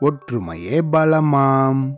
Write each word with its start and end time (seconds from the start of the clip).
ஒற்றுமையே 0.00 0.80
பலமாம். 0.92 1.94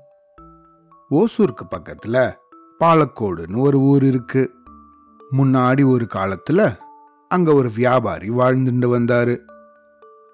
ஓசூருக்கு 1.11 1.67
பக்கத்துல 1.71 2.35
பாலக்கோடுன்னு 2.81 3.59
ஒரு 3.59 3.79
ஊர் 3.79 4.05
இருக்கு. 4.05 4.55
முன்னாடி 5.33 5.91
ஒரு 5.91 6.07
காலத்துல 6.15 6.79
அங்க 7.29 7.55
ஒரு 7.55 7.71
வியாபாரி 7.71 8.31
வாழ்ந்துட்டு 8.31 8.89
வந்தாரு. 8.97 9.39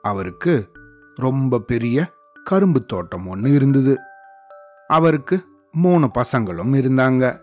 அவருக்கு 0.03 0.69
ரொம்ப 1.15 1.59
பெரிய 1.59 2.13
கரும்பு 2.45 2.85
தோட்டம் 2.85 3.27
ஒன்று 3.27 3.53
இருந்தது. 3.53 3.99
அவருக்கு 4.87 5.45
மூணு 5.73 6.11
பசங்களும் 6.19 6.75
இருந்தாங்க. 6.75 7.41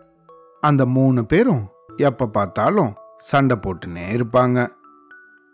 அந்த 0.62 0.86
மூணு 0.86 1.26
பேரும் 1.26 1.68
எப்ப 1.96 2.28
பார்த்தாலும் 2.28 2.94
சண்டை 3.18 3.58
போட்டுனே 3.58 4.12
இருப்பாங்க. 4.12 4.68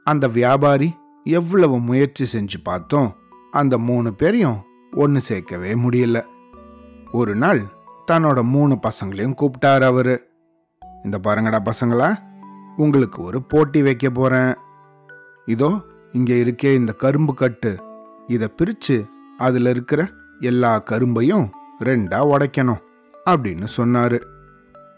அந்த 0.03 0.27
வியாபாரி 0.27 0.95
எவ்வளவு 1.23 1.79
முயற்சி 1.79 2.39
செஞ்சு 2.39 2.57
பார்த்தோம் 2.63 3.15
அந்த 3.51 3.77
மூணு 3.77 4.13
பேரையும் 4.13 4.61
ஒன்று 4.91 5.21
சேர்க்கவே 5.27 5.71
முடியல. 5.85 6.25
ஒரு 7.11 7.35
நாள் 7.35 7.61
தன்னோட 8.11 8.43
மூணு 8.43 8.79
பசங்களையும் 8.81 9.37
கூப்பிட்டாரு 9.41 9.83
அவர். 9.83 10.27
இந்த 11.03 11.19
பாருங்கடா 11.23 11.69
பசங்களா 11.69 12.17
உங்களுக்கு 12.77 13.23
ஒரு 13.23 13.43
போட்டி 13.43 13.81
வைக்க 13.81 14.09
போகிறேன் 14.09 14.53
இதோ 15.45 15.81
இங்கே 16.11 16.43
இருக்கே 16.43 16.73
இந்த 16.73 16.93
கரும்பு 16.93 17.33
கட்டு. 17.33 17.83
இதை 18.27 18.47
பிரித்து 18.47 19.05
அதில் 19.37 19.65
இருக்கிற 19.65 20.09
எல்லா 20.39 20.83
கரும்பையும் 20.89 21.49
ரெண்டாக 21.79 22.29
உடைக்கணும் 22.33 22.81
அப்படின்னு 23.29 23.63
சொன்னார். 23.63 24.21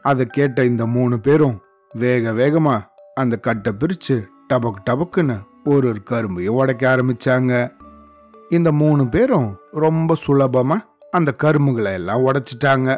அதை 0.02 0.26
கேட்ட 0.26 0.66
இந்த 0.66 0.86
மூணு 0.86 1.20
பேரும் 1.20 1.62
வேக 1.94 2.34
வேகமாக 2.34 2.94
அந்த 3.16 3.38
கட்டை 3.38 3.74
பிரித்து 3.74 4.28
டபக் 4.54 4.86
டபக்குன்னு 4.90 5.38
ஒரு 5.68 5.88
ஒரு 5.88 6.02
கரும்பையும் 6.10 6.58
உடைக்க 6.60 6.84
ஆரம்பித்தாங்க 6.96 7.74
இந்த 8.50 8.72
மூணு 8.72 9.08
பேரும் 9.08 9.48
ரொம்ப 9.72 10.16
சுலபமாக 10.16 10.86
அந்த 11.12 11.36
கரும்புகளை 11.44 11.94
எல்லாம் 11.94 12.26
உடைச்சிட்டாங்க. 12.28 12.98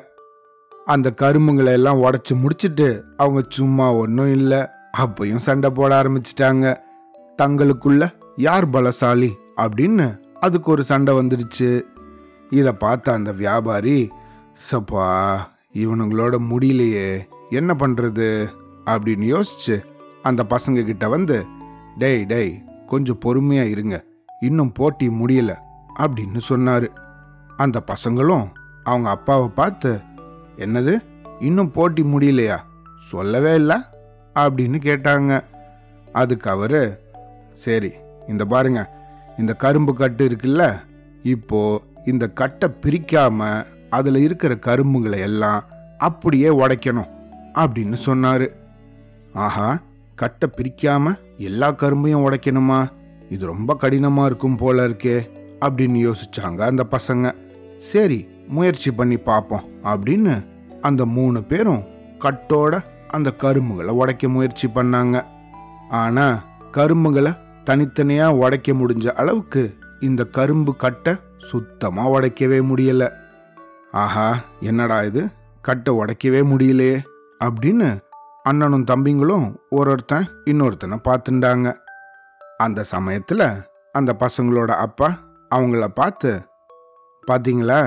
அந்த 0.85 1.13
கரும்புகளை 1.21 1.71
எல்லாம் 1.71 2.03
உடச்சி 2.03 2.33
முடிச்சிட்டு 2.35 3.03
அவங்க 3.17 3.41
சும்மா 3.49 3.93
ஒன்றும் 3.93 4.31
இல்லை 4.31 4.61
அப்பையும் 4.97 5.43
சண்டை 5.45 5.69
போட 5.69 6.03
ஆரம்பிச்சிட்டாங்க. 6.03 6.65
தங்களுக்குள்ள 7.41 8.13
யார் 8.35 8.69
பலசாலி 8.69 9.31
அப்படின்னு 9.55 10.19
அதுக்கு 10.39 10.71
ஒரு 10.71 10.83
சண்டை 10.83 11.13
வந்துடுச்சு. 11.13 11.83
இதை 12.49 12.71
பார்த்த 12.71 13.13
அந்த 13.13 13.31
வியாபாரி 13.31 14.11
சப்பா 14.71 15.37
இவனுங்களோட 15.73 16.35
முடியலையே 16.51 17.09
என்ன 17.49 17.75
பண்ணுறது 17.79 18.47
அப்படின்னு 18.85 19.27
யோசிச்சு 19.35 19.75
அந்த 20.23 20.45
பசங்க 20.49 20.85
கிட்ட 20.85 21.09
வந்து 21.09 21.37
டேய் 21.97 22.25
டேய் 22.25 22.63
கொஞ்சம் 22.85 23.17
பொறுமையாக 23.17 23.69
இருங்க. 23.69 24.03
இன்னும் 24.39 24.71
போட்டி 24.71 25.07
முடியல 25.07 25.55
அப்படின்னு 25.99 26.37
சொன்னார். 26.37 26.87
அந்த 27.57 27.83
பசங்களும் 27.85 28.47
அவங்க 28.83 29.09
அப்பாவை 29.09 29.47
பார்த்து 29.47 29.99
என்னது? 30.57 30.97
இன்னும் 31.39 31.71
போட்டி 31.71 32.03
முடியலையா? 32.03 32.57
சொல்லவே 33.09 33.55
இல்லை 33.55 33.77
அப்படின்னு 34.35 34.77
கேட்டாங்க. 34.87 35.41
அதுக்கு 36.13 36.49
அவர் 36.49 36.99
சரி 37.51 37.91
இந்த 38.27 38.45
பாருங்க 38.45 38.81
இந்த 39.37 39.53
கரும்பு 39.53 39.93
கட்டு 39.93 40.29
இருக்குல்ல 40.29 40.79
இப்போ 41.23 41.81
இந்த 42.05 42.27
கட்டை 42.27 42.69
பிரிக்காம 42.81 43.65
அதில் 43.89 44.15
இருக்கிற 44.15 44.55
கரும்புகளை 44.55 45.19
எல்லாம் 45.19 45.63
அப்படியே 45.97 46.49
உடைக்கணும் 46.49 47.11
அப்படின்னு 47.53 47.93
சொன்னார். 47.93 48.47
ஆஹா 49.33 49.79
கட்டை 50.17 50.47
பிரிக்காம 50.57 51.15
எல்லா 51.37 51.67
கரும்பையும் 51.71 52.23
உடைக்கணுமா? 52.25 52.79
இது 53.29 53.45
ரொம்ப 53.45 53.77
கடினமா 53.81 54.25
இருக்கும் 54.25 54.55
போல 54.55 54.87
இருக்கே 54.87 55.17
அப்படின்னு 55.65 55.99
யோசிச்சாங்க 56.05 56.59
அந்த 56.59 56.85
பசங்க. 56.91 57.25
சரி 57.77 58.19
முயற்சி 58.47 58.91
பண்ணி 58.91 59.17
பார்ப்போம் 59.17 59.65
அப்படின்னு 59.83 60.35
அந்த 60.81 61.05
மூணு 61.05 61.43
பேரும் 61.43 61.83
கட்டோட 62.19 62.83
அந்த 63.07 63.29
கரும்புகளை 63.43 63.93
உடைக்க 64.01 64.29
முயற்சி 64.29 64.67
பண்ணாங்க. 64.75 65.25
ஆனா 65.89 66.25
கரும்புகளை 66.71 67.31
தனித்தனியா 67.65 68.27
உடைக்க 68.27 68.73
முடிஞ்ச 68.73 69.07
அளவுக்கு 69.07 69.63
இந்த 69.99 70.23
கரும்பு 70.25 70.75
கட்டை 70.75 71.13
சுத்தமா 71.37 72.09
உடைக்கவே 72.09 72.59
முடியல. 72.71 73.03
ஆஹா 73.91 74.27
என்னடா 74.59 74.97
இது? 75.03 75.29
கட்டை 75.61 75.93
உடைக்கவே 75.93 76.41
முடியலையே 76.51 76.97
அப்படின்னு 77.43 77.89
அண்ணனும் 78.47 78.85
தம்பிங்களும் 78.91 79.45
ஒரு 79.77 79.89
ஒருத்தன் 79.93 80.25
இன்னொருத்தனை 80.51 80.97
பார்த்துண்டாங்க. 81.07 81.67
அந்த 82.65 82.79
சமயத்தில் 82.93 83.47
அந்த 83.97 84.11
பசங்களோட 84.23 84.71
அப்பா 84.85 85.09
அவங்கள 85.51 85.85
பார்த்து 85.99 86.31
பார்த்தீங்களா 87.27 87.79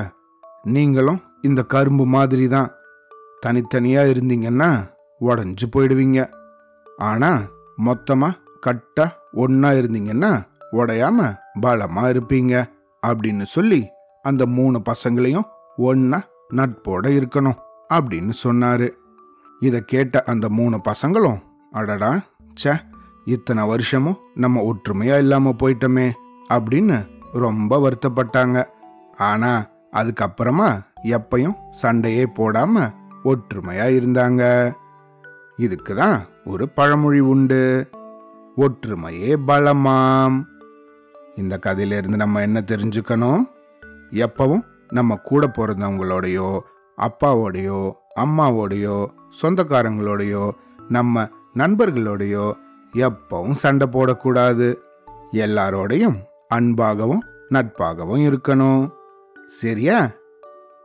நீங்களும் 0.75 1.21
இந்த 1.49 1.61
கரும்பு 1.75 2.05
மாதிரி 2.15 2.47
தான் 2.49 2.73
தனித்தனியாக 3.45 4.13
இருந்தீங்கன்னா 4.15 4.71
உடஞ்சி 5.21 5.67
போயிடுவீங்க. 5.75 6.21
ஆனால் 7.11 7.41
மொத்தமாக 7.87 8.39
கட்டாக 8.67 9.19
ஒன்றா 9.43 9.71
இருந்தீங்கன்னா 9.81 10.33
உடையாம 10.79 11.29
பலமாக 11.65 12.13
இருப்பீங்க 12.15 12.55
அப்படின்னு 13.03 13.47
சொல்லி 13.55 13.81
அந்த 14.25 14.43
மூணு 14.57 14.79
பசங்களையும் 14.91 15.49
ஒன்றா 15.89 16.19
நட்போட 16.59 17.07
இருக்கணும் 17.19 17.61
அப்படின்னு 17.97 18.35
சொன்னாரு. 18.43 18.89
இதை 19.61 19.81
கேட்ட 19.81 20.23
அந்த 20.23 20.49
மூணு 20.49 20.81
பசங்களும் 20.89 21.41
அடடா 21.73 22.21
சே 22.55 22.73
இத்தனை 23.25 23.67
வருஷமும் 23.67 24.19
நம்ம 24.35 24.73
ஒற்றுமையா 24.73 25.19
இல்லாம 25.19 25.51
போயிட்டோமே 25.51 26.13
அப்படின்னு 26.49 27.07
ரொம்ப 27.33 27.79
வருத்தப்பட்டாங்க. 27.79 28.67
ஆனா 29.17 29.67
அதுக்கப்புறமா 29.93 30.81
எப்பையும் 31.03 31.57
சண்டையே 31.71 32.25
போடாம 32.25 32.93
ஒற்றுமையா 33.25 33.87
இருந்தாங்க. 34.01 34.73
இதுக்கு 35.57 35.95
தான் 35.95 36.27
ஒரு 36.45 36.69
பழமொழி 36.69 37.21
உண்டு. 37.21 37.89
ஒற்றுமையே 38.57 39.37
பலமாம். 39.47 40.43
இந்த 41.37 41.59
கதையிலேருந்து 41.63 42.17
நம்ம 42.17 42.41
என்ன 42.41 42.65
தெரிஞ்சுக்கணும்? 42.67 43.43
எப்பவும் 44.11 44.65
நம்ம 44.89 45.17
கூட 45.17 45.47
பிறந்தவங்களோடையோ 45.47 46.59
அப்பாவோடையோ 46.97 47.93
அம்மாவோடையோ 48.17 49.19
சொந்தக்காரங்களோடையோ 49.43 50.51
நம்ம 50.89 51.29
நண்பர்களோடையோ 51.55 52.55
எப்பவும் 52.93 53.51
சண்டை 53.51 53.87
போடக்கூடாது. 53.87 54.77
எல்லாரோடையும் 55.33 56.17
அன்பாகவும் 56.55 57.19
நட்பாகவும் 57.51 58.37
இருக்கணும். 58.37 58.91
சரியா? 59.47 60.11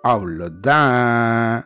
அவ்வளோதான். 0.04 1.64